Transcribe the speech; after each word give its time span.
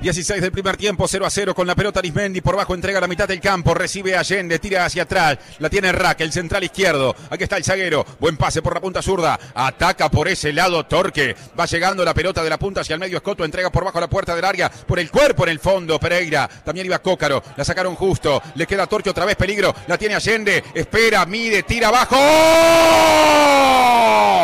16 0.00 0.40
del 0.40 0.52
primer 0.52 0.76
tiempo, 0.76 1.08
0 1.08 1.26
a 1.26 1.30
0 1.30 1.54
con 1.54 1.66
la 1.66 1.74
pelota 1.74 1.98
Arismendi 1.98 2.40
por 2.40 2.54
bajo, 2.54 2.72
entrega 2.74 3.00
la 3.00 3.08
mitad 3.08 3.26
del 3.26 3.40
campo, 3.40 3.74
recibe 3.74 4.16
Allende, 4.16 4.60
tira 4.60 4.84
hacia 4.84 5.02
atrás, 5.02 5.38
la 5.58 5.68
tiene 5.68 5.90
Rack, 5.90 6.20
el 6.20 6.32
central 6.32 6.62
izquierdo, 6.62 7.16
aquí 7.28 7.42
está 7.42 7.56
el 7.56 7.64
zaguero, 7.64 8.06
buen 8.20 8.36
pase 8.36 8.62
por 8.62 8.74
la 8.74 8.80
punta 8.80 9.02
zurda, 9.02 9.38
ataca 9.54 10.08
por 10.08 10.28
ese 10.28 10.52
lado 10.52 10.86
Torque, 10.86 11.34
va 11.58 11.66
llegando 11.66 12.04
la 12.04 12.14
pelota 12.14 12.44
de 12.44 12.50
la 12.50 12.58
punta 12.58 12.82
hacia 12.82 12.94
el 12.94 13.00
medio 13.00 13.16
Escoto, 13.16 13.44
entrega 13.44 13.70
por 13.70 13.84
bajo 13.84 13.98
la 13.98 14.08
puerta 14.08 14.36
del 14.36 14.44
área, 14.44 14.70
por 14.70 15.00
el 15.00 15.10
cuerpo 15.10 15.42
en 15.42 15.50
el 15.50 15.58
fondo, 15.58 15.98
Pereira, 15.98 16.48
también 16.64 16.86
iba 16.86 17.00
Cócaro, 17.00 17.42
la 17.56 17.64
sacaron 17.64 17.96
justo, 17.96 18.40
le 18.54 18.68
queda 18.68 18.86
Torque 18.86 19.10
otra 19.10 19.24
vez 19.24 19.34
peligro, 19.34 19.74
la 19.88 19.98
tiene 19.98 20.14
Allende, 20.14 20.62
espera, 20.74 21.26
mide, 21.26 21.64
tira 21.64 21.88
abajo, 21.88 22.14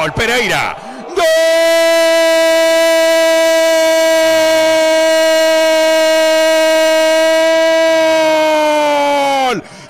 ¡Gol! 0.01 0.13
Pereira, 0.15 0.77
¡Gol! 1.15 2.44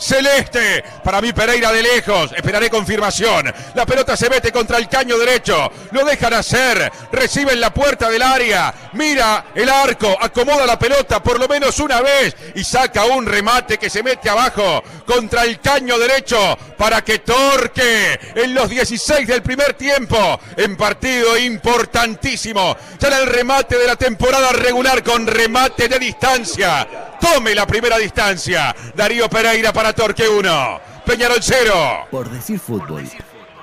Celeste. 0.04 0.84
Para 1.02 1.20
mí 1.20 1.32
Pereira 1.32 1.72
de 1.72 1.82
lejos. 1.82 2.32
Esperaré 2.32 2.68
confirmación. 2.68 3.52
La 3.74 3.86
pelota 3.86 4.16
se 4.16 4.28
mete 4.28 4.52
contra 4.52 4.78
el 4.78 4.88
caño 4.88 5.18
derecho. 5.18 5.70
Lo 5.92 6.04
dejan 6.04 6.34
hacer. 6.34 6.92
Recibe 7.10 7.52
en 7.52 7.60
la 7.60 7.72
puerta 7.72 8.10
del 8.10 8.22
área. 8.22 8.74
Mira 8.92 9.46
el 9.54 9.68
arco. 9.68 10.16
Acomoda 10.20 10.66
la 10.66 10.78
pelota 10.78 11.22
por 11.22 11.40
lo 11.40 11.48
menos 11.48 11.78
una 11.80 12.02
vez. 12.02 12.36
Y 12.54 12.64
saca 12.64 13.04
un 13.06 13.26
remate 13.26 13.78
que 13.78 13.88
se 13.90 14.02
mete 14.02 14.28
abajo 14.28 14.82
contra 15.06 15.44
el 15.44 15.60
caño 15.60 15.98
derecho. 15.98 16.58
Para 16.76 17.02
que 17.02 17.20
Torque 17.20 18.20
en 18.34 18.54
los 18.54 18.68
16 18.68 19.26
del 19.26 19.42
primer 19.42 19.74
tiempo. 19.74 20.38
En 20.56 20.76
partido 20.76 21.38
importantísimo. 21.38 22.76
Ya 22.98 23.08
era 23.08 23.18
el 23.20 23.26
remate 23.26 23.78
de 23.78 23.86
la 23.86 23.96
temporada 23.96 24.52
regular 24.52 25.02
con 25.02 25.26
remate 25.26 25.88
de 25.88 25.98
distancia. 25.98 26.86
Tome 27.32 27.54
la 27.54 27.66
primera 27.66 27.96
distancia. 27.96 28.76
Darío 28.94 29.30
Pereira 29.30 29.72
para 29.72 29.94
Torque 29.94 30.28
1. 30.28 30.80
Peñarol 31.06 31.38
0. 31.40 32.06
Por 32.10 32.28
decir 32.30 32.58
fútbol. 32.58 33.08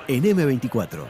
En 0.08 0.24
M24. 0.24 1.06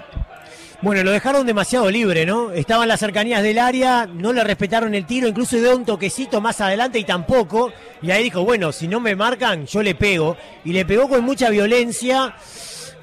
Bueno, 0.82 1.02
lo 1.02 1.12
dejaron 1.12 1.46
demasiado 1.46 1.90
libre, 1.90 2.26
¿no? 2.26 2.50
Estaba 2.50 2.82
en 2.82 2.90
las 2.90 3.00
cercanías 3.00 3.42
del 3.42 3.58
área, 3.58 4.06
no 4.06 4.34
le 4.34 4.44
respetaron 4.44 4.94
el 4.94 5.06
tiro, 5.06 5.28
incluso 5.28 5.56
dio 5.56 5.74
un 5.74 5.86
toquecito 5.86 6.42
más 6.42 6.60
adelante 6.60 6.98
y 6.98 7.04
tampoco. 7.04 7.72
Y 8.02 8.10
ahí 8.10 8.24
dijo, 8.24 8.44
bueno, 8.44 8.70
si 8.70 8.86
no 8.86 9.00
me 9.00 9.16
marcan, 9.16 9.64
yo 9.66 9.82
le 9.82 9.94
pego. 9.94 10.36
Y 10.64 10.72
le 10.72 10.84
pegó 10.84 11.08
con 11.08 11.24
mucha 11.24 11.48
violencia. 11.48 12.34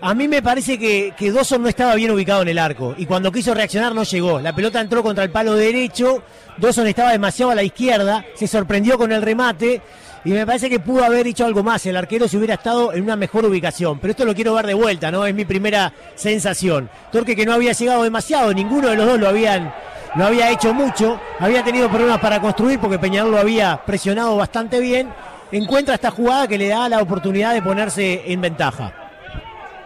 A 0.02 0.14
mí 0.14 0.28
me 0.30 0.42
parece 0.42 0.80
que, 0.80 1.14
que 1.18 1.32
Dawson 1.32 1.62
no 1.62 1.68
estaba 1.68 1.96
bien 1.96 2.12
ubicado 2.12 2.42
en 2.42 2.48
el 2.48 2.58
arco. 2.58 2.96
Y 2.98 3.06
cuando 3.06 3.32
quiso 3.32 3.54
reaccionar 3.54 3.94
no 3.94 4.04
llegó. 4.04 4.40
La 4.40 4.56
pelota 4.56 4.80
entró 4.80 5.04
contra 5.04 5.24
el 5.26 5.30
palo 5.30 5.56
derecho. 5.56 6.24
Dawson 6.58 6.88
estaba 6.88 7.12
demasiado 7.12 7.52
a 7.52 7.56
la 7.56 7.64
izquierda. 7.64 8.26
Se 8.36 8.48
sorprendió 8.48 8.98
con 8.98 9.12
el 9.12 9.22
remate. 9.22 9.82
Y 10.24 10.32
me 10.32 10.46
parece 10.46 10.70
que 10.70 10.80
pudo 10.80 11.04
haber 11.04 11.28
hecho 11.28 11.46
algo 11.46 11.64
más 11.64 11.86
el 11.86 11.98
arquero 11.98 12.28
si 12.28 12.38
hubiera 12.38 12.56
estado 12.56 12.94
en 12.94 13.04
una 13.04 13.16
mejor 13.16 13.46
ubicación. 13.46 14.00
Pero 14.00 14.12
esto 14.12 14.26
lo 14.26 14.36
quiero 14.36 14.54
ver 14.54 14.68
de 14.68 14.74
vuelta, 14.74 15.12
¿no? 15.12 15.26
Es 15.26 15.34
mi 15.34 15.46
primera 15.46 15.94
sensación. 16.16 16.90
Torque 17.12 17.36
que 17.36 17.46
no 17.46 17.54
había 17.54 17.74
llegado 17.74 18.04
demasiado, 18.04 18.54
ninguno 18.54 18.90
de 18.90 18.96
los 18.96 19.06
dos 19.06 19.20
lo 19.20 19.30
habían 19.30 19.74
lo 20.16 20.26
había 20.26 20.50
hecho 20.50 20.74
mucho, 20.74 21.22
había 21.38 21.64
tenido 21.64 21.88
problemas 21.88 22.20
para 22.20 22.42
construir 22.42 22.80
porque 22.80 22.98
Peñarol 22.98 23.32
lo 23.32 23.38
había 23.38 23.80
presionado 23.86 24.36
bastante 24.36 24.80
bien. 24.80 25.14
Encuentra 25.52 25.96
esta 25.96 26.10
jugada 26.10 26.48
que 26.48 26.58
le 26.58 26.68
da 26.68 26.90
la 26.90 27.00
oportunidad 27.00 27.54
de 27.54 27.62
ponerse 27.62 28.24
en 28.26 28.42
ventaja. 28.42 28.99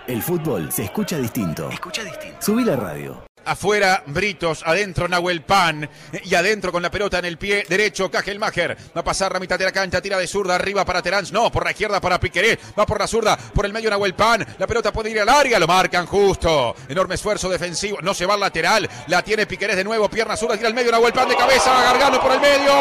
El 0.07 0.21
fútbol 0.21 0.69
se 0.69 0.83
escucha 0.83 1.17
distinto. 1.17 1.69
Escucha 1.69 2.03
distinto. 2.03 2.37
Subí 2.41 2.65
la 2.65 2.75
radio. 2.75 3.23
Afuera, 3.45 4.03
Britos, 4.07 4.63
adentro 4.65 5.07
Nahuel 5.07 5.41
Pan 5.43 5.89
y 6.23 6.35
adentro 6.35 6.71
con 6.71 6.81
la 6.81 6.89
pelota 6.89 7.19
en 7.19 7.25
el 7.25 7.37
pie 7.37 7.65
derecho, 7.67 8.09
Kajelmacher. 8.09 8.77
Va 8.95 9.01
a 9.01 9.03
pasar 9.03 9.31
la 9.33 9.39
mitad 9.39 9.57
de 9.59 9.65
la 9.65 9.71
cancha, 9.71 10.01
tira 10.01 10.17
de 10.17 10.27
zurda 10.27 10.55
arriba 10.55 10.83
para 10.85 11.01
Terán. 11.01 11.25
No, 11.31 11.51
por 11.51 11.63
la 11.63 11.71
izquierda 11.71 12.01
para 12.01 12.19
Piqueré. 12.19 12.59
Va 12.77 12.85
por 12.85 12.99
la 12.99 13.07
zurda, 13.07 13.37
por 13.37 13.65
el 13.65 13.73
medio 13.73 13.89
Nahuel 13.89 14.13
Pan. 14.13 14.45
La 14.57 14.67
pelota 14.67 14.91
puede 14.91 15.09
ir 15.09 15.19
al 15.21 15.29
área, 15.29 15.59
lo 15.59 15.67
marcan 15.67 16.05
justo. 16.05 16.75
Enorme 16.87 17.15
esfuerzo 17.15 17.49
defensivo, 17.49 17.99
no 18.02 18.13
se 18.13 18.25
va 18.25 18.33
al 18.33 18.42
lateral. 18.42 18.89
La 19.08 19.21
tiene 19.21 19.45
Piquerés 19.45 19.75
de 19.77 19.83
nuevo, 19.83 20.09
pierna 20.09 20.36
zurda, 20.36 20.58
tira 20.58 20.67
al 20.67 20.73
medio 20.73 20.92
Nahuel 20.92 21.13
Pan 21.13 21.30
de 21.30 21.36
cabeza, 21.36 21.81
Gargano 21.81 22.21
por 22.21 22.31
el 22.31 22.42
medio. 22.42 22.73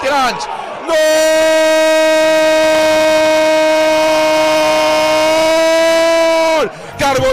Terán. 0.00 0.36
¡Gol! 0.86 2.37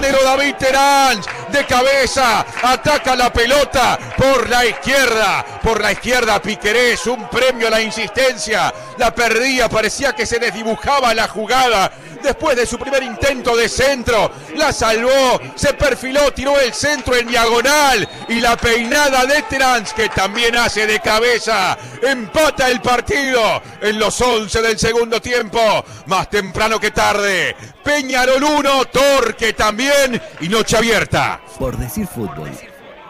David 0.02 0.56
Terán 0.56 1.22
de 1.52 1.66
cabeza, 1.66 2.46
ataca 2.64 3.16
la 3.16 3.32
pelota 3.32 3.98
por 4.18 4.50
la 4.50 4.66
izquierda, 4.66 5.46
por 5.64 5.82
la 5.82 5.94
izquierda 5.94 6.42
Piquerés, 6.42 7.08
un 7.08 7.30
premio 7.30 7.68
a 7.68 7.72
la 7.72 7.82
insistencia, 7.82 8.74
la 8.98 9.16
perdía, 9.16 9.70
parecía 9.70 10.14
que 10.14 10.26
se 10.26 10.40
desdibujaba 10.40 11.14
la 11.14 11.28
jugada, 11.28 11.92
después 12.22 12.56
de 12.56 12.66
su 12.66 12.78
primer 12.78 13.04
intento 13.04 13.56
de 13.56 13.70
centro, 13.70 14.32
la 14.56 14.72
salvó, 14.72 15.40
se 15.56 15.74
perfiló, 15.74 16.32
tiró 16.34 16.60
el 16.60 16.74
centro 16.74 17.16
en 17.16 17.28
diagonal 17.28 18.08
y 18.30 18.42
la 18.42 18.58
peinada 18.58 19.26
de 19.26 19.42
Trans 19.44 19.94
que 19.94 20.10
también 20.10 20.56
hace 20.56 20.88
de 20.88 21.00
cabeza, 21.00 21.78
empata 22.02 22.70
el 22.70 22.82
partido 22.82 23.62
en 23.82 24.00
los 24.00 24.20
11 24.20 24.62
del 24.62 24.78
segundo 24.78 25.22
tiempo, 25.22 25.60
más 26.08 26.30
temprano 26.30 26.80
que 26.80 26.92
tarde, 26.92 27.56
Peñarol 27.84 28.44
1, 28.44 28.86
Torque 28.86 29.54
también 29.54 30.22
y 30.42 30.50
noche 30.50 30.78
abierta. 30.78 31.40
Por 31.60 31.78
decir 31.78 32.08
fútbol. 32.08 32.50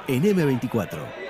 En 0.07 0.23
M24. 0.23 1.25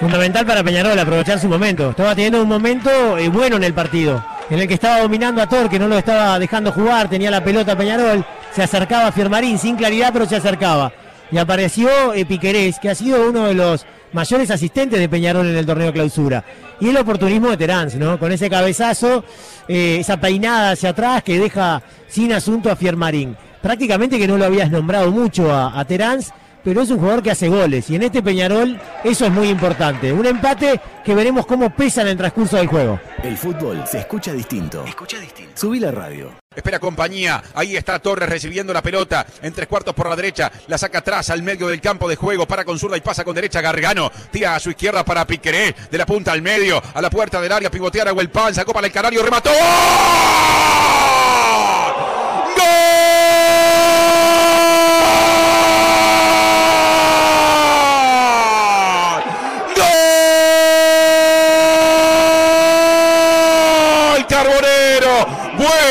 Fundamental 0.00 0.44
para 0.44 0.62
Peñarol 0.62 0.98
aprovechar 0.98 1.40
su 1.40 1.48
momento. 1.48 1.90
Estaba 1.90 2.14
teniendo 2.14 2.42
un 2.42 2.48
momento 2.48 3.16
eh, 3.16 3.28
bueno 3.28 3.56
en 3.56 3.64
el 3.64 3.72
partido, 3.72 4.22
en 4.50 4.58
el 4.58 4.68
que 4.68 4.74
estaba 4.74 5.00
dominando 5.00 5.42
a 5.42 5.48
Torque, 5.48 5.78
no 5.78 5.88
lo 5.88 5.98
estaba 5.98 6.38
dejando 6.38 6.72
jugar, 6.72 7.08
tenía 7.08 7.30
la 7.30 7.42
pelota 7.42 7.76
Peñarol, 7.76 8.24
se 8.52 8.62
acercaba 8.62 9.08
a 9.08 9.12
Fiermarín 9.12 9.58
sin 9.58 9.76
claridad, 9.76 10.10
pero 10.12 10.26
se 10.26 10.36
acercaba. 10.36 10.92
Y 11.30 11.38
apareció 11.38 12.14
eh, 12.14 12.24
Piquerés, 12.24 12.78
que 12.78 12.90
ha 12.90 12.94
sido 12.94 13.28
uno 13.28 13.46
de 13.46 13.54
los 13.54 13.84
mayores 14.12 14.50
asistentes 14.50 15.00
de 15.00 15.08
Peñarol 15.08 15.46
en 15.48 15.56
el 15.56 15.66
torneo 15.66 15.92
clausura. 15.92 16.44
Y 16.80 16.88
el 16.88 16.96
oportunismo 16.96 17.50
de 17.50 17.56
Terán, 17.56 17.90
¿no? 17.98 18.18
Con 18.18 18.30
ese 18.30 18.48
cabezazo, 18.48 19.24
eh, 19.66 19.98
esa 20.00 20.18
peinada 20.18 20.70
hacia 20.72 20.90
atrás 20.90 21.22
que 21.24 21.38
deja 21.38 21.82
sin 22.06 22.32
asunto 22.32 22.70
a 22.70 22.76
Fiermarín. 22.76 23.36
Prácticamente 23.60 24.18
que 24.18 24.28
no 24.28 24.38
lo 24.38 24.44
habías 24.44 24.70
nombrado 24.70 25.10
mucho 25.10 25.52
a, 25.52 25.78
a 25.78 25.84
Terán, 25.84 26.20
pero 26.66 26.82
es 26.82 26.90
un 26.90 26.98
jugador 26.98 27.22
que 27.22 27.30
hace 27.30 27.48
goles. 27.48 27.88
Y 27.90 27.94
en 27.94 28.02
este 28.02 28.24
Peñarol 28.24 28.76
eso 29.04 29.24
es 29.24 29.30
muy 29.30 29.48
importante. 29.48 30.12
Un 30.12 30.26
empate 30.26 30.80
que 31.04 31.14
veremos 31.14 31.46
cómo 31.46 31.70
pesa 31.70 32.02
en 32.02 32.08
el 32.08 32.16
transcurso 32.16 32.56
del 32.56 32.66
juego. 32.66 32.98
El 33.22 33.36
fútbol 33.36 33.84
se 33.86 34.00
escucha 34.00 34.32
distinto. 34.32 34.84
Escucha 34.84 35.16
distinto. 35.20 35.52
Subí 35.54 35.78
la 35.78 35.92
radio. 35.92 36.32
Espera 36.56 36.80
compañía, 36.80 37.40
ahí 37.54 37.76
está 37.76 38.00
Torres 38.00 38.28
recibiendo 38.28 38.72
la 38.72 38.82
pelota 38.82 39.24
en 39.42 39.52
tres 39.52 39.68
cuartos 39.68 39.94
por 39.94 40.08
la 40.08 40.16
derecha, 40.16 40.50
la 40.66 40.78
saca 40.78 40.98
atrás 40.98 41.30
al 41.30 41.42
medio 41.42 41.68
del 41.68 41.82
campo 41.82 42.08
de 42.08 42.16
juego, 42.16 42.46
para 42.46 42.64
con 42.64 42.78
zurda 42.78 42.96
y 42.96 43.02
pasa 43.02 43.24
con 43.24 43.34
derecha 43.34 43.60
Gargano, 43.60 44.10
tira 44.32 44.56
a 44.56 44.60
su 44.60 44.70
izquierda 44.70 45.04
para 45.04 45.26
Piqueré, 45.26 45.76
de 45.90 45.98
la 45.98 46.06
punta 46.06 46.32
al 46.32 46.40
medio, 46.40 46.82
a 46.94 47.00
la 47.02 47.10
puerta 47.10 47.42
del 47.42 47.52
área, 47.52 47.70
pivotear 47.70 48.08
a 48.08 48.12
Huelpan, 48.14 48.54
sacó 48.54 48.72
para 48.72 48.86
el 48.86 48.92
Canario, 48.92 49.22
remató. 49.22 49.50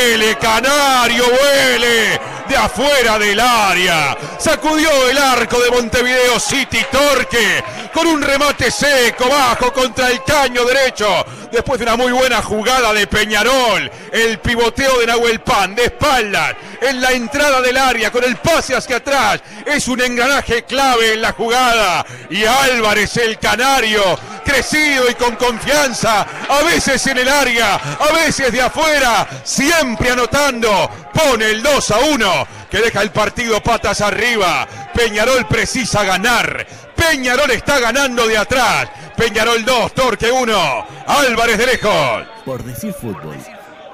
Vuele 0.06 0.38
Canario, 0.38 1.26
vuele 1.26 2.20
de 2.48 2.56
afuera 2.56 3.18
del 3.18 3.40
área. 3.40 4.16
Sacudió 4.38 5.10
el 5.10 5.18
arco 5.18 5.60
de 5.60 5.72
Montevideo 5.72 6.40
City 6.40 6.86
Torque 6.92 7.64
con 7.92 8.06
un 8.06 8.22
remate 8.22 8.70
seco 8.70 9.28
bajo 9.28 9.74
contra 9.74 10.12
el 10.12 10.24
caño 10.24 10.64
derecho. 10.64 11.08
Después 11.52 11.80
de 11.80 11.86
una 11.86 11.96
muy 11.96 12.12
buena 12.12 12.42
jugada 12.44 12.94
de 12.94 13.08
Peñarol, 13.08 13.90
el 14.12 14.40
pivoteo 14.40 15.00
de 15.00 15.08
Nahuel 15.08 15.40
Pan 15.40 15.74
de 15.74 15.86
espaldas 15.86 16.56
en 16.82 17.02
la 17.02 17.12
entrada 17.12 17.62
del 17.62 17.78
área 17.78 18.12
con 18.12 18.24
el 18.24 18.36
pase 18.36 18.76
hacia 18.76 18.98
atrás. 18.98 19.42
Es 19.66 19.88
un 19.88 20.02
engranaje 20.02 20.64
clave 20.64 21.14
en 21.14 21.22
la 21.22 21.32
jugada. 21.32 22.06
Y 22.30 22.46
Álvarez, 22.46 23.18
el 23.18 23.40
canario, 23.40 24.20
crecido 24.46 25.10
y 25.10 25.16
con 25.16 25.36
confianza, 25.36 26.26
a 26.48 26.64
veces 26.64 27.06
en 27.08 27.18
el 27.18 27.28
área, 27.28 27.76
a 27.76 28.14
veces 28.14 28.52
de 28.52 28.62
afuera, 28.62 29.28
siempre 29.44 30.12
anotando, 30.12 30.90
pone 31.14 31.50
el 31.52 31.62
2 31.62 31.92
a 31.92 32.00
1 32.00 32.48
que 32.70 32.78
deja 32.78 33.02
el 33.02 33.12
partido 33.12 33.62
patas 33.62 34.02
arriba. 34.02 34.68
Peñarol 34.94 35.46
precisa 35.48 36.04
ganar. 36.04 36.66
Peñarol 36.96 37.52
está 37.52 37.80
ganando 37.80 38.28
de 38.28 38.38
atrás. 38.38 38.90
Peñarol 39.16 39.64
2, 39.64 39.94
Torque 39.94 40.32
1, 40.32 40.86
Álvarez 41.08 41.58
de 41.58 41.66
lejos. 41.66 42.28
Por 42.46 42.64
decir 42.64 42.94
fútbol. 42.94 43.36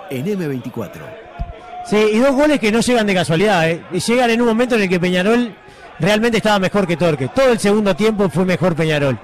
En 0.09 0.25
M24. 0.25 0.99
Sí, 1.85 1.97
y 1.97 2.19
dos 2.19 2.33
goles 2.33 2.59
que 2.59 2.71
no 2.71 2.79
llegan 2.79 3.07
de 3.07 3.13
casualidad, 3.13 3.69
¿eh? 3.69 3.83
Y 3.91 3.99
llegan 3.99 4.29
en 4.29 4.41
un 4.41 4.47
momento 4.47 4.75
en 4.75 4.83
el 4.83 4.89
que 4.89 4.99
Peñarol 4.99 5.55
realmente 5.99 6.37
estaba 6.37 6.59
mejor 6.59 6.87
que 6.87 6.97
Torque. 6.97 7.27
Todo 7.29 7.51
el 7.51 7.59
segundo 7.59 7.95
tiempo 7.95 8.29
fue 8.29 8.45
mejor 8.45 8.75
Peñarol. 8.75 9.19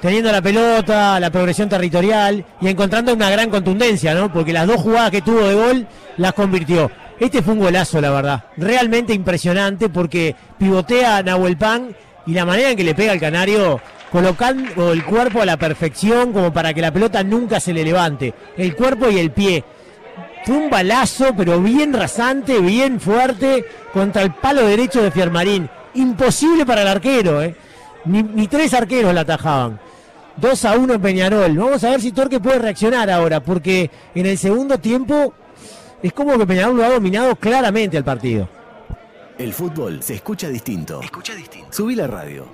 Teniendo 0.00 0.32
la 0.32 0.42
pelota, 0.42 1.20
la 1.20 1.30
progresión 1.30 1.68
territorial 1.68 2.44
y 2.60 2.68
encontrando 2.68 3.12
una 3.12 3.30
gran 3.30 3.50
contundencia, 3.50 4.14
¿no? 4.14 4.32
Porque 4.32 4.52
las 4.52 4.66
dos 4.66 4.80
jugadas 4.80 5.10
que 5.10 5.22
tuvo 5.22 5.46
de 5.46 5.54
gol 5.54 5.86
las 6.16 6.32
convirtió. 6.32 6.90
Este 7.18 7.42
fue 7.42 7.52
un 7.54 7.60
golazo, 7.60 8.00
la 8.00 8.10
verdad. 8.10 8.44
Realmente 8.56 9.12
impresionante 9.12 9.90
porque 9.90 10.34
pivotea 10.58 11.18
a 11.18 11.22
Nahuel 11.22 11.58
Pan 11.58 11.94
y 12.26 12.32
la 12.32 12.46
manera 12.46 12.70
en 12.70 12.76
que 12.76 12.84
le 12.84 12.94
pega 12.94 13.12
al 13.12 13.20
canario 13.20 13.80
colocando 14.10 14.92
el 14.92 15.04
cuerpo 15.04 15.42
a 15.42 15.46
la 15.46 15.56
perfección 15.56 16.32
como 16.32 16.52
para 16.52 16.74
que 16.74 16.80
la 16.80 16.92
pelota 16.92 17.22
nunca 17.22 17.60
se 17.60 17.74
le 17.74 17.84
levante. 17.84 18.34
El 18.56 18.74
cuerpo 18.74 19.10
y 19.10 19.18
el 19.18 19.30
pie. 19.32 19.64
Fue 20.44 20.56
un 20.56 20.70
balazo, 20.70 21.34
pero 21.36 21.60
bien 21.60 21.92
rasante, 21.92 22.58
bien 22.60 22.98
fuerte, 22.98 23.66
contra 23.92 24.22
el 24.22 24.32
palo 24.32 24.66
derecho 24.66 25.02
de 25.02 25.10
Fiermarín. 25.10 25.68
Imposible 25.94 26.64
para 26.64 26.82
el 26.82 26.88
arquero, 26.88 27.42
¿eh? 27.42 27.54
Ni, 28.06 28.22
ni 28.22 28.48
tres 28.48 28.72
arqueros 28.72 29.12
la 29.12 29.20
atajaban. 29.20 29.78
2 30.36 30.64
a 30.64 30.76
1 30.76 30.94
en 30.94 31.00
Peñarol. 31.00 31.56
Vamos 31.56 31.84
a 31.84 31.90
ver 31.90 32.00
si 32.00 32.12
Torque 32.12 32.40
puede 32.40 32.58
reaccionar 32.58 33.10
ahora, 33.10 33.40
porque 33.40 33.90
en 34.14 34.26
el 34.26 34.38
segundo 34.38 34.78
tiempo 34.78 35.34
es 36.02 36.12
como 36.12 36.38
que 36.38 36.46
Peñarol 36.46 36.76
lo 36.76 36.84
ha 36.84 36.90
dominado 36.90 37.36
claramente 37.36 37.96
el 37.96 38.04
partido. 38.04 38.48
El 39.38 39.52
fútbol 39.52 40.02
se 40.02 40.14
escucha 40.14 40.48
distinto. 40.48 41.00
Escucha 41.02 41.34
distinto. 41.34 41.72
Subí 41.72 41.94
la 41.94 42.06
radio. 42.06 42.46